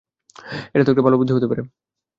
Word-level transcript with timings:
এটা 0.73 0.83
একটা 0.85 1.05
ভালো 1.05 1.17
বুদ্ধি 1.17 1.33
হতে 1.33 1.47
পারে। 1.47 1.61